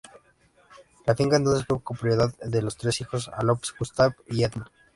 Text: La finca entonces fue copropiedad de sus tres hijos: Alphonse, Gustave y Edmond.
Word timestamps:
La 1.05 1.13
finca 1.15 1.35
entonces 1.35 1.63
fue 1.67 1.79
copropiedad 1.83 2.33
de 2.39 2.61
sus 2.61 2.75
tres 2.75 2.99
hijos: 3.01 3.29
Alphonse, 3.35 3.73
Gustave 3.77 4.15
y 4.27 4.43
Edmond. 4.43 4.67